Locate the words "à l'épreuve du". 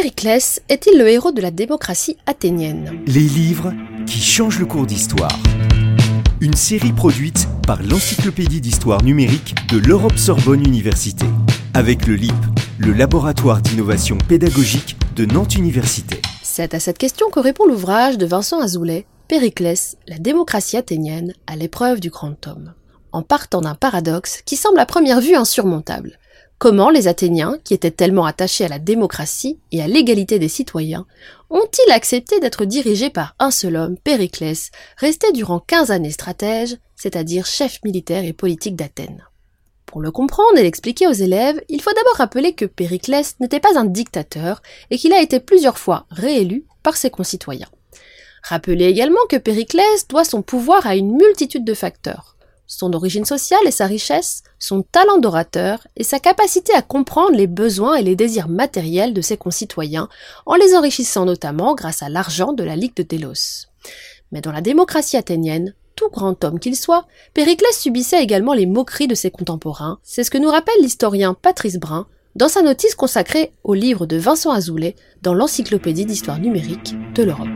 21.48-22.10